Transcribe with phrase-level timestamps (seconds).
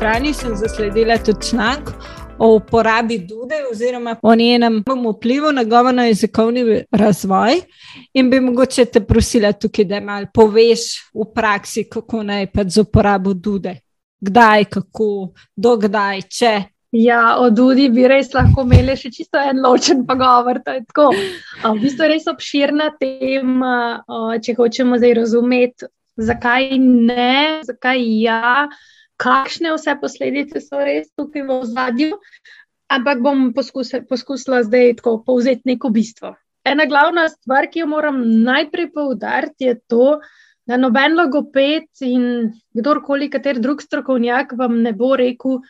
[0.00, 1.88] strani sem zasledila tudi članek
[2.38, 4.84] o uporabi Dude oziroma o njenem
[5.16, 7.52] vplivu na govorno jezikovni razvoj.
[8.14, 10.80] In bi mogoče te prosila tukaj, da malo poveš
[11.14, 13.74] v praksi, kako naj pač z uporabo Dude.
[14.20, 16.62] Kdaj, kako, dokdaj, če.
[16.92, 20.62] Ja, o Dudi bi res lahko imeli še čisto en ločen pogovor.
[20.64, 24.00] V bistvu je res obširna tema,
[24.40, 28.64] če hočemo zdaj razumeti, zakaj ne, zakaj ja,
[29.20, 32.18] kakšne vse posledice so res tukaj v ozadju.
[32.90, 36.34] Ampak bom poskusila, poskusila zdaj tako povzeti neko bistvo.
[36.66, 40.18] Ena glavna stvar, ki jo moram najprej poudariti, je to,
[40.66, 45.60] da noben logoped in kdorkoli, kater drug strokovnjak vam ne bo rekel,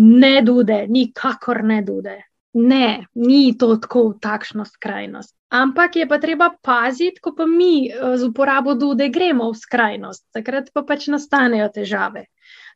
[0.00, 2.18] ne dude, nikakor ne dude.
[2.52, 5.32] Ne, ni to tako v takšno skrajnost.
[5.52, 10.26] Ampak je pa treba paziti, ko pa mi eh, z uporabo dude gremo v skrajnost,
[10.36, 12.26] takrat pa pač nastanejo težave.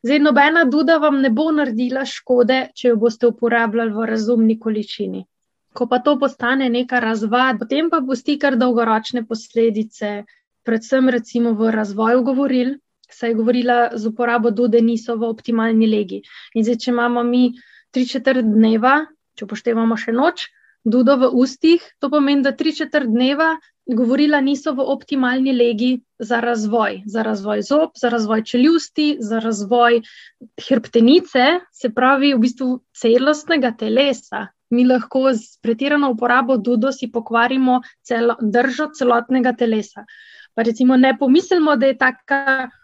[0.07, 5.25] Zdaj, nobena duda vam ne bo naredila škode, če jo boste uporabljali v razumni količini.
[5.75, 10.11] Ko pa to postane neka razvad, potem pa pusti kar dolgoročne posledice,
[10.63, 12.71] predvsem recimo v razvoju govoril,
[13.19, 16.21] saj govorila z uporabo dude niso v optimalni legi.
[16.55, 17.43] In zdaj, če imamo mi
[17.91, 18.95] tri četrt dneva,
[19.35, 20.47] če upoštevamo še noč,
[20.87, 26.39] dudo v ustih, to pomeni, da tri četrt dneva govorila niso v optimalni legi za
[26.39, 30.01] razvoj, za razvoj zob, za razvoj čeljusti, za razvoj
[30.69, 34.47] hrbtenice, se pravi v bistvu celostnega telesa.
[34.69, 40.03] Mi lahko z pretirano uporabo dudo si pokvarimo celo, držo celotnega telesa.
[40.57, 42.37] Pa recimo ne pomislimo, da je tako,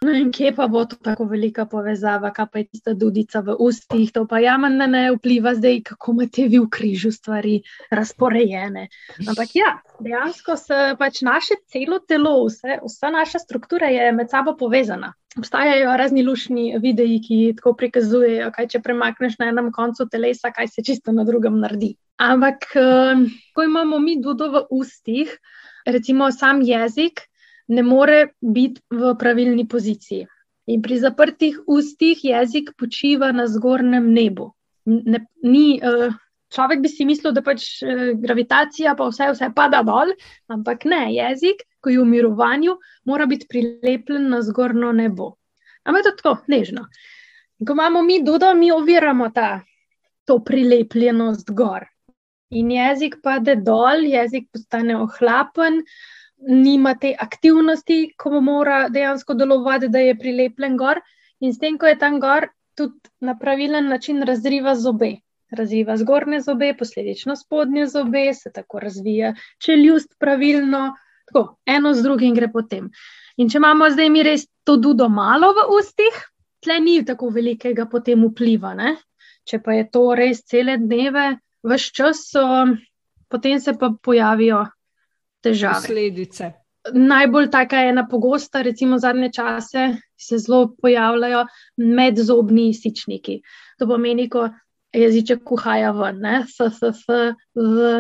[0.05, 3.55] no in kje pa bo to tako velika povezava, kaj pa je tista dudica v
[3.59, 7.55] ustih, to pa jamen ne vpliva zdaj, kako imate vi v križu stvari
[7.89, 8.83] razporejene.
[9.25, 9.71] Ampak ja,
[10.05, 15.15] dejansko se pač naše celo telo, vse, vsa naša struktura je med sabo povezana.
[15.37, 20.69] Obstajajo razni lušni videi, ki tako prikazujejo, kaj če premakneš na enem koncu telesa, kaj
[20.77, 21.95] se čisto na drugem naredi.
[22.21, 23.27] Ampak, eh,
[23.57, 25.37] ko imamo mi dudo v ustih,
[25.89, 27.25] recimo sam jezik,
[27.67, 30.27] ne more biti v pravilni poziciji.
[30.67, 34.53] In pri zaprtih ustih jezik počiva na zgornjem nebu.
[34.85, 36.13] Ne, ni, uh,
[36.55, 40.13] človek bi si mislil, da pač uh, gravitacija pa vse, vse pada dol,
[40.51, 45.33] ampak ne, jezik, ko je v mirovanju, mora biti prilepljen na zgornjo nebo.
[45.83, 46.87] Ampak je to tako nežno.
[47.59, 49.63] In ko imamo mi dudo, mi oviramo ta,
[50.23, 51.89] to prilepljenost gor.
[52.55, 59.89] In jezik pade dol, jezik postane ohlapen, uh, nima te aktivnosti, ko mora dejansko delovati,
[59.89, 61.01] da je prilepljen gor.
[61.39, 65.15] In s tem, ko je tam gor, tudi na pravilen način razriva zobe.
[65.53, 70.95] Razviva zgornje zobe, posledično spodnje zobe, se tako razvija čeljust pravilno,
[71.29, 72.89] tako eno z drugim gre potem.
[73.37, 76.17] In če imamo zdaj mi res to dudo malo v ustih,
[76.63, 78.73] tle ni tako velikega potem vpliva.
[78.73, 78.95] Ne?
[79.45, 82.43] Če pa je to res cele dneve, vse čas, so,
[83.29, 84.63] potem se pa pojavijo
[85.43, 85.81] težave.
[85.83, 86.51] Posledice.
[86.93, 89.85] Najbolj taka ena pogosta, recimo zadnje čase,
[90.19, 91.45] se zelo pojavljajo
[91.77, 93.39] medzobni sičniki.
[93.79, 94.49] To pomeni, ko
[94.93, 97.05] jeziček kuhaja ven, ne, s, s, s,
[97.55, 97.93] z,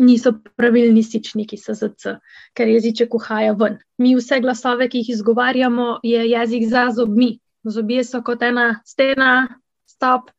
[0.00, 2.14] niso pravilni sičniki, s, s, c,
[2.56, 3.80] ker jeziček kuhaja ven.
[3.98, 7.34] Mi vse glasove, ki jih izgovarjamo, je jezik za zobmi.
[7.64, 9.48] Zobje so kot ena stena,
[9.86, 10.30] stop,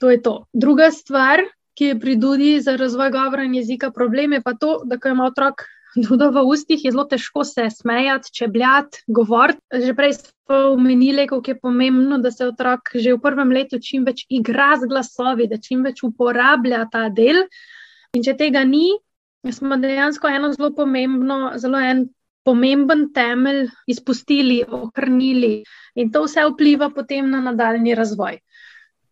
[0.00, 0.46] to je to.
[0.52, 1.42] Druga stvar,
[1.82, 5.10] ki je pri Dudi za razvoj govora in jezika problem, je pa to, da ko
[5.10, 5.64] ima otrok
[6.04, 9.60] Dudo v ustih, je zelo težko se smejati, čebljati, govoriti.
[9.86, 14.06] Že prej smo omenili, kako je pomembno, da se otrok že v prvem letu čim
[14.06, 17.42] več igra z glasovi, da čim več uporablja ta del.
[18.14, 18.94] In če tega ni,
[19.50, 22.08] smo dejansko eno zelo pomembno, zelo en.
[22.42, 25.60] Pomemben temelj izpustili, okrnili,
[25.94, 28.40] in to vse vpliva potem na nadaljni razvoj.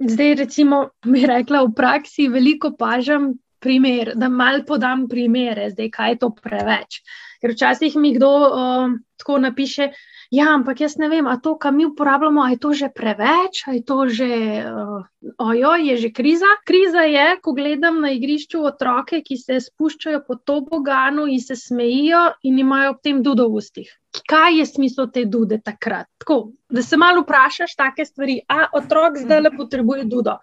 [0.01, 6.15] Zdaj, recimo, bi rekla v praksi, veliko pažam primer, da mal podam primere, zdaj, kaj
[6.15, 7.03] je to preveč.
[7.41, 9.91] Ker včasih mi kdo uh, tako napiše,
[10.33, 13.83] ja, ampak jaz ne vem, a to, kar mi uporabljamo, je to že preveč, ali
[13.83, 14.33] je to že,
[14.73, 15.05] uh,
[15.37, 16.49] ojo, je že kriza.
[16.65, 21.57] Kriza je, ko gledam na igrišču otroke, ki se spuščajo po to boganu in se
[21.57, 26.07] smejijo in imajo ob tem dudo v ustih kaj je smisel te dude takrat.
[26.19, 30.37] Tako, da se malo vprašaš take stvari, a otrok zdaj le potrebuje dudo.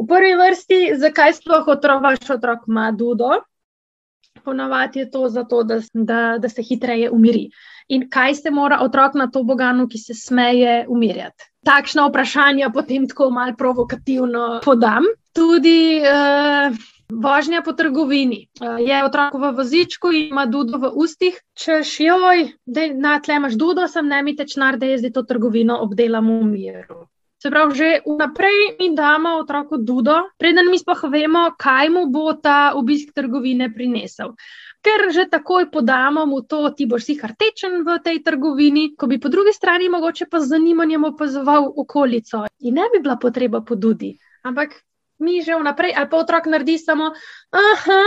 [0.00, 3.30] V prvi vrsti, zakaj sploh otrok, vaš otrok ima dudo?
[4.44, 7.50] Ponavadi je to zato, da, da, da se hitreje umiri.
[7.88, 11.50] In kaj se mora otrok na to boganu, ki se smeje, umirjati?
[11.66, 15.04] Takšna vprašanja potem tako malo provokativno podam.
[15.36, 16.76] Tudi uh,
[17.12, 18.48] Vožnja po trgovini.
[18.60, 23.36] Eh, je otrok v vozičku in ima dudo v ustih, češ joj, da na tle
[23.36, 27.06] imaš dudo, sem ne mi teč nar, da jaz to trgovino obdelam v miru.
[27.40, 32.34] Se pravi, že vnaprej mi damo otroku dudo, preden mi sploh vemo, kaj mu bo
[32.36, 34.36] ta obisk trgovine prinesel.
[34.84, 39.16] Ker že takoj podamo mu to, ti boš si hartečen v tej trgovini, ko bi
[39.16, 43.74] po drugi strani mogoče pa z zanimanjem opazoval okolico in ne bi bila potreba po
[43.74, 44.16] dudi.
[44.44, 44.76] Ampak
[45.20, 47.12] mi že vnaprej, ali pa otrok naredi samo,
[47.52, 48.04] aha,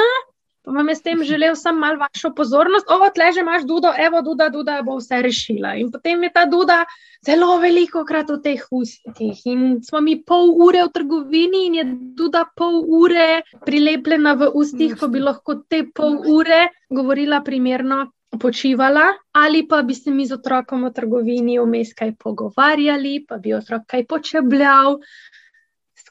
[0.64, 3.92] Pa vam je s tem želel samo malo vašo pozornost, o, tle že imaš dudo,
[4.00, 5.74] evo, duda, duda bo vse rešila.
[5.76, 6.86] In potem je ta duda
[7.26, 9.42] zelo veliko krat v teh ustih.
[9.46, 14.96] In smo mi pol ure v trgovini in je duda pol ure prilepljena v ustih,
[14.96, 18.06] ko bi lahko te pol ure govorila primerno.
[18.34, 23.54] Počivala, ali pa bi se mi z otrokom v trgovini vmes kaj pogovarjali, pa bi
[23.54, 24.98] otrok kaj počebljal,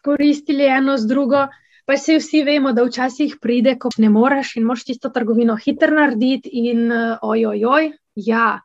[0.02, 1.46] skoristili eno z drugo.
[1.86, 5.94] Pa se vsi vemo, da včasih pride, ko ne moreš in moš tisto trgovino hitro
[5.94, 8.60] narediti, in ojoj, oj, ja.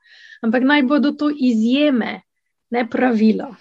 [0.45, 2.21] Ampak naj bodo to izjeme,
[2.69, 3.55] ne pravilo.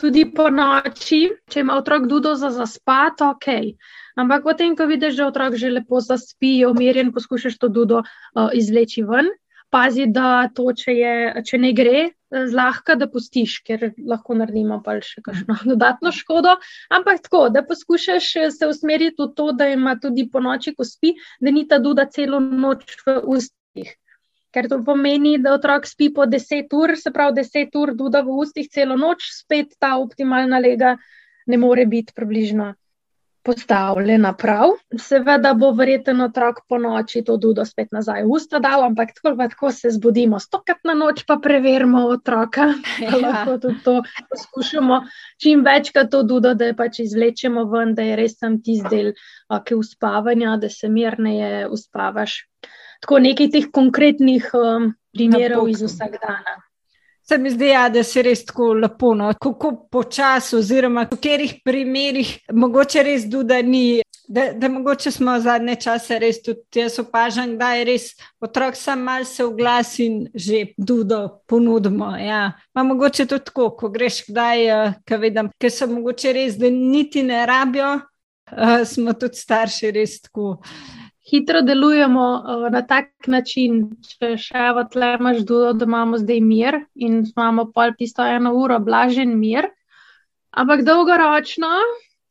[0.00, 1.20] Tudi po noči,
[1.52, 3.76] če ima otrok dudo za zaspat, ok.
[4.16, 8.48] Ampak potem, ko vidiš, da otrok že lepo zaspi, je umirjen, poskušaš to dudo uh,
[8.56, 9.28] izvleči ven,
[9.70, 12.08] pazi, da to, če, je, če ne gre,
[12.50, 16.56] zlahka, da pustiš, ker lahko naredimo pa še kakšno dodatno škodo.
[16.94, 20.86] Ampak tako, da poskušaš eh, se usmeriti v to, da ima tudi po noči, ko
[20.88, 23.94] spi, da ni ta duda celo noč v ustih.
[24.54, 28.38] Ker to pomeni, da otrok spi po 10 ur, se pravi 10 ur duda v
[28.44, 30.94] ustih celo noč, spet ta optimalna lega
[31.50, 32.72] ne more biti približno
[33.44, 34.72] postavljena prav.
[35.00, 39.34] Seveda bo verjeten otrok po noči to dudo spet nazaj v usta dal, ampak tako,
[39.36, 42.72] tako se zbudimo stokrat na noč, pa preverimo otroka.
[43.04, 43.16] Ja.
[43.20, 43.94] Lahko tudi to
[44.30, 45.00] poskušamo
[45.42, 49.12] čim večkrat to dudo, da je pač izvlečemo ven, da je res tam tisti del,
[49.50, 52.38] ki je uspavanja, da se mirneje uspavaš.
[53.04, 56.62] Tako nekaj teh konkretnih um, primerov iz vsakdana.
[57.28, 59.30] Se mi zdi, ja, da se res tako lepo, no?
[59.40, 64.02] kako počasi, oziroma v katerih primerih, mogoče res duda ni.
[64.28, 68.06] Da, da mogoče smo zadnje čase res tudi jaz opažam, da je res
[68.40, 72.08] otrok sam mal se oglasi in že dudo ponudimo.
[72.16, 72.54] Ja.
[72.74, 76.72] Ma mogoče tudi tako, ko greš kdaj, uh, ko vidim, ker so mogoče res, da
[76.72, 77.92] niti ne rabijo,
[78.52, 80.58] uh, smo tudi starši res tako.
[81.34, 86.40] Hitro delujemo uh, na tak način, če še v tle imaš dudo, da imamo zdaj
[86.40, 89.70] mir in imamo pol tisto eno uro blažen mir.
[90.54, 91.70] Ampak dolgoročno,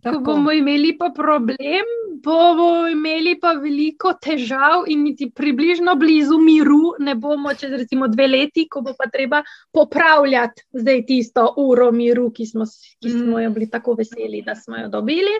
[0.03, 0.19] Tako.
[0.19, 1.89] ko bomo imeli pa problem,
[2.23, 8.27] bomo imeli pa veliko težav in niti približno blizu miru ne bomo čez recimo dve
[8.27, 12.67] leti, ko bo pa treba popravljati zdaj tisto uro miru, ki smo,
[13.03, 13.43] ki smo mm.
[13.43, 15.35] jo bili tako veseli, da smo jo dobili.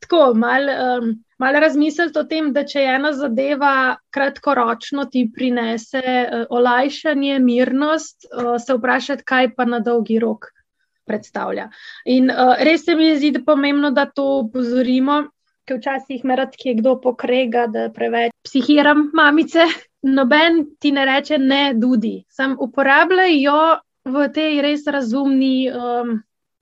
[0.00, 1.08] Tako, malo um,
[1.38, 8.54] mal razmisliti o tem, da če ena zadeva kratkoročno ti prinese uh, olajšanje, mirnost, uh,
[8.62, 10.52] se vprašati, kaj pa na dolgi rok
[11.08, 11.68] predstavlja.
[12.06, 15.22] In uh, res se mi zdi pomembno, da to upozorimo,
[15.68, 19.66] ker včasih me rad kje kdo pokrega, da preveč psihiram mamice.
[20.06, 22.22] Noben ti ne reče, ne, dudi.
[22.30, 23.58] Sam uporabljaj jo
[24.08, 26.14] v tej res razumni, um,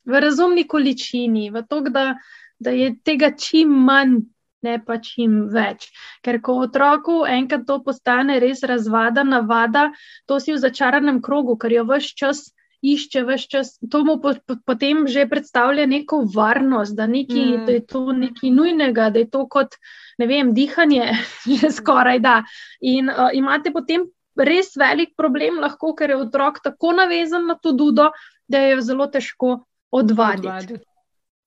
[0.06, 2.14] v razumni količini, v to, da
[2.58, 4.18] da je tega čim manj,
[4.66, 5.88] ne pa čim več.
[6.24, 9.90] Ker ko otroku enkrat to postane res razvada, navada,
[10.26, 12.46] to si v začaranem krogu, ker jo vse čas.
[12.86, 17.62] Išče vse čas, to mu po, po, potem že predstavlja neko varnost, da, neki, mm.
[17.66, 19.78] da je to nekaj nujnega, da je to kot
[20.20, 21.08] ne vem, dihanje,
[21.60, 22.36] že skoraj da.
[22.84, 27.72] In uh, imate potem res velik problem, lahko, ker je otrok tako navezan na to
[27.72, 28.10] dudo,
[28.46, 29.56] da je jo zelo težko
[29.90, 30.52] odvaditi.
[30.52, 30.95] odvaditi.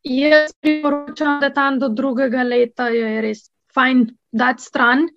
[0.03, 5.07] Jaz priporočam, da tam do drugega leta je res fajn dati stran.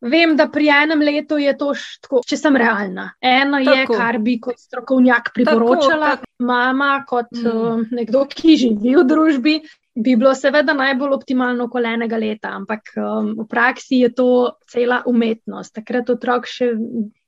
[0.00, 3.10] Vem, da pri enem letu je to tako, če sem realna.
[3.20, 3.76] Eno tako.
[3.76, 6.46] je, kar bi kot strokovnjak priporočala, tako, tako.
[6.48, 7.50] mama, kot mm.
[7.52, 9.54] uh, nekdo, ki živi v družbi,
[10.00, 14.30] bi bilo seveda najbolj optimalno okoli enega leta, ampak um, v praksi je to
[14.72, 15.74] cela umetnost.
[15.76, 16.72] Takrat otrok še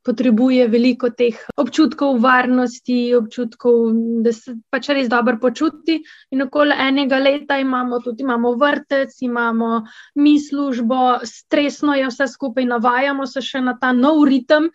[0.04, 3.92] potrebuje veliko teh občutkov varnosti, občutkov,
[4.25, 6.00] da se pač res dobro počuti.
[6.35, 12.66] In okoli enega leta imamo tudi imamo vrtec, imamo mi službo, stresno je vse skupaj,
[12.75, 14.71] navajamo se še na ta nov ritem.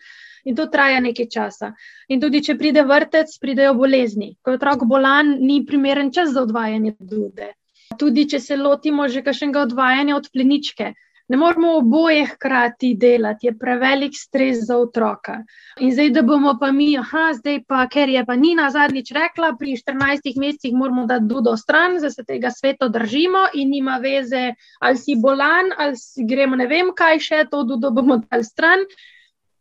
[0.48, 1.74] In to traja nekaj časa.
[2.08, 4.36] In tudi, če pride vrtec, pridejo bolezni.
[4.40, 7.52] Ko je otrok bolan, ni primeren čas za odvajanje dude
[7.98, 10.92] tudi če se lotimo že kakšnega odvajanja od pleničke.
[11.28, 15.34] Ne moramo oboje hkrati delati, je prevelik stres za otroka.
[15.80, 19.50] In zdaj, da bomo pa mi, aha, zdaj pa, ker je pa Nina zadnjič rekla,
[19.58, 24.54] pri 14 mesecih moramo dati dudo stran, da se tega sveta držimo in nima veze,
[24.80, 28.88] ali si bolan, ali si gremo ne vem kaj še, to dudo bomo dali stran.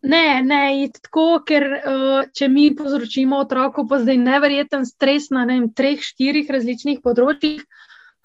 [0.08, 5.58] Ne, ne, tako, ker uh, če mi povzročimo otroku, pa zdaj neverjeten stres na ne
[5.60, 7.66] vem, treh, štirih različnih področjih,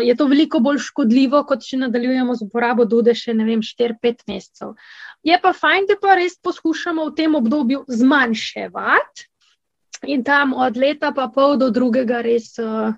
[0.02, 4.24] je to veliko bolj škodljivo, kot če nadaljujemo z uporabo dude še ne vem, 4-5
[4.30, 4.74] mesecev.
[5.26, 9.28] Je pa fajn, da pa res poskušamo v tem obdobju zmanjševati
[10.12, 12.94] in tam od leta pa pol do drugega res uh,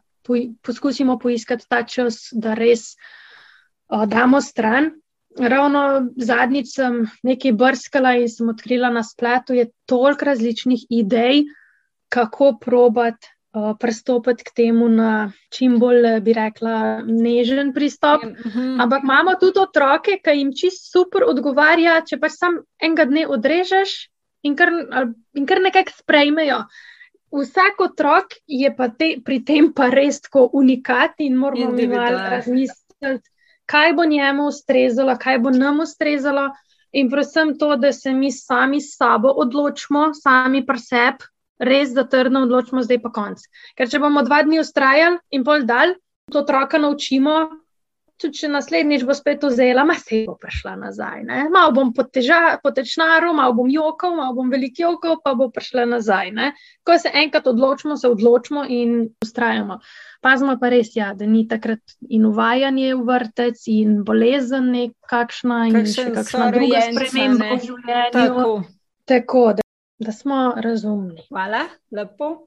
[0.64, 2.94] poskusimo poiskati ta čas, da res
[3.92, 4.94] uh, damo stran.
[5.34, 11.42] Ravno zadnjič sem nekaj brskala in sem odkrila na spletu, je toliko različnih idej,
[12.08, 13.34] kako probati
[13.80, 18.24] pristopiti k temu na čim bolj, bi rekla, nežen pristop.
[18.24, 18.80] Mhm.
[18.80, 23.94] Ampak imamo tudi otroke, ki jim čist super odgovarja, če pa sam enega dne odrežeš
[24.44, 24.72] in kar,
[25.34, 26.64] in kar nekako sprejmejo
[27.34, 33.30] vsak otrok je te, pri tem pa res tako unikat in moramo mi malo razmisliti,
[33.66, 36.50] kaj bo njemu ustrezalo, kaj bo nam ustrezalo.
[36.94, 41.26] In predvsem to, da se mi sami s sabo odločimo, sami pa sebi,
[41.66, 43.44] res da trdno odločimo, zdaj pa konc.
[43.78, 45.96] Ker če bomo dva dni ustrajali in pol dal,
[46.32, 47.36] to otroka naučimo,
[48.20, 51.24] tudi če naslednjič bo spet vzela, ma se bo prišla nazaj.
[51.26, 51.40] Ne?
[51.52, 56.30] Mal bom potečnaral, mal bom jokal, mal bom velik jokal, pa bo prišla nazaj.
[56.36, 56.52] Ne?
[56.86, 59.80] Ko se enkrat odločimo, se odločimo in ustrajamo.
[60.24, 65.82] Pazimo pa res, ja, da ni takrat in uvajanje v vrtec, in bolezen nekakšna, in
[65.90, 68.16] še kakšna druga sprememba v življenju.
[68.16, 68.56] Tako,
[69.04, 69.44] Tako
[69.98, 71.22] da, smo razumni.
[71.28, 72.46] Hvala, lepo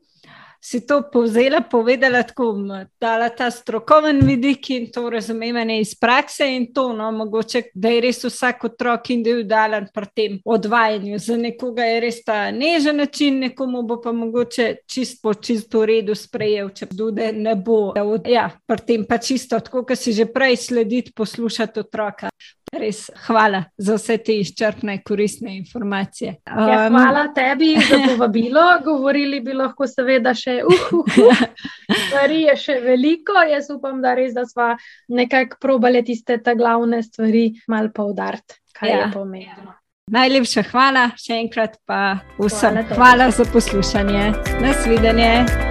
[0.61, 2.55] si to povzela, povedala tako,
[2.99, 8.01] da ta strokoven vidik in to razumevanje iz prakse in to, no, mogoče, da je
[8.01, 11.19] res vsak otrok individualen pri tem odvajanju.
[11.19, 16.15] Za nekoga je res ta nežen način, nekomu bo pa mogoče čist po čisto redu
[16.15, 17.93] sprejel, če dude ne bo.
[18.27, 22.29] Ja, pri tem pa čisto tako, kot si že prej slediti, poslušati otroka.
[22.75, 26.36] Res, hvala za vse te izčrpne, koristne informacije.
[26.51, 28.65] Um, ja, hvala tebi za povabilo.
[28.83, 31.45] Govorili bi lahko, seveda, še uh, uh, uh.
[32.07, 33.39] stvari je še veliko.
[33.47, 34.74] Jaz upam, da res, da smo
[35.07, 39.00] nekako probali tiste glavne stvari malo poudariti, kaj ja.
[39.05, 39.77] je pomembno.
[40.12, 42.83] Najlepša hvala, še enkrat pa vsem.
[42.83, 44.29] Hvala, hvala za poslušanje.
[44.63, 45.66] Nasvidenje.